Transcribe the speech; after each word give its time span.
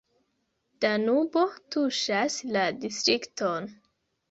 Danubo 0.85 1.43
tuŝas 1.77 2.41
la 2.57 2.65
distrikton. 2.83 3.71